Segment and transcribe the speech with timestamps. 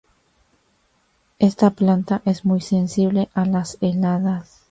[1.37, 4.59] Esta planta es muy sensible a las heladas.